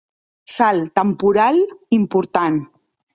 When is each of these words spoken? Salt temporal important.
Salt 0.53 0.87
temporal 0.99 1.61
important. 2.01 2.61